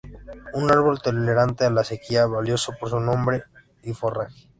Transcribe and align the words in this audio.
Un 0.55 0.71
árbol 0.71 0.99
tolerante 0.99 1.63
a 1.63 1.69
la 1.69 1.83
sequía, 1.83 2.25
valioso 2.25 2.73
por 2.79 2.89
su 2.89 2.95
sombra 2.95 3.45
y 3.83 3.93
forraje. 3.93 4.49